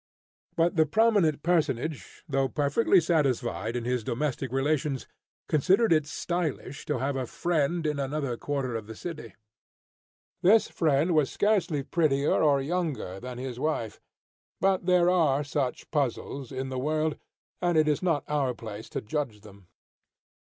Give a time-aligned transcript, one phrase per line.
[0.55, 5.05] But the prominent personage, though perfectly satisfied in his domestic relations,
[5.47, 9.35] considered it stylish to have a friend in another quarter of the city.
[10.41, 13.99] This friend was scarcely prettier or younger than his wife;
[14.59, 17.19] but there are such puzzles in the world,
[17.61, 19.67] and it is not our place to judge them.